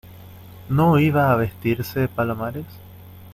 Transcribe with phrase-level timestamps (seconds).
[0.69, 2.65] ¿no iba a vestirse Palomares?